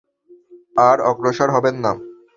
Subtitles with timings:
[0.87, 1.91] আর অগ্রসর হবেন না।